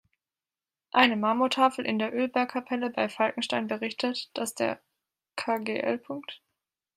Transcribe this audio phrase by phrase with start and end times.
[0.89, 4.81] Eine Marmortafel in der Ölbergkapelle bei Falkenstein berichtet, dass „der
[5.35, 6.01] Kgl.